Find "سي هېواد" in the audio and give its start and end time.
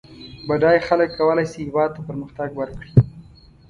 1.51-1.89